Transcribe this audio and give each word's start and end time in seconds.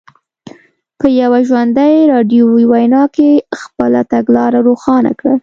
په 0.99 1.07
یوه 1.21 1.39
ژوندۍ 1.49 1.95
راډیویي 2.13 2.65
وینا 2.71 3.03
کې 3.15 3.29
خپله 3.61 3.99
تګلاره 4.11 4.59
روښانه 4.67 5.11
کړه. 5.19 5.33